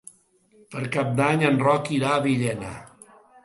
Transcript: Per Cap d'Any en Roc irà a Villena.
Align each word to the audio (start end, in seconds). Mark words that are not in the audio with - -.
Per 0.71 0.81
Cap 0.95 1.11
d'Any 1.21 1.45
en 1.51 1.61
Roc 1.67 1.95
irà 2.01 2.13
a 2.17 2.27
Villena. 2.27 2.77